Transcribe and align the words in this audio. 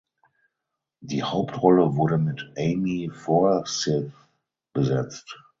Die 1.01 1.21
Hauptrolle 1.21 1.95
wurde 1.95 2.17
mit 2.17 2.51
Amy 2.57 3.11
Forsyth 3.13 4.11
besetzt. 4.73 5.37